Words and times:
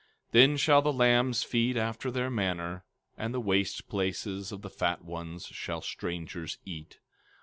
15:17 0.29 0.31
Then 0.31 0.57
shall 0.57 0.81
the 0.81 0.91
lambs 0.91 1.43
feed 1.43 1.77
after 1.77 2.09
their 2.09 2.31
manner, 2.31 2.83
and 3.19 3.35
the 3.35 3.39
waste 3.39 3.87
places 3.87 4.51
of 4.51 4.63
the 4.63 4.69
fat 4.71 5.05
ones 5.05 5.45
shall 5.49 5.81
strangers 5.83 6.57
eat. 6.65 6.97